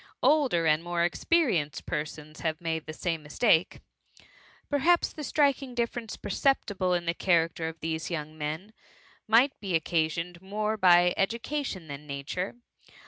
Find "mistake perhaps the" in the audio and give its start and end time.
3.21-5.23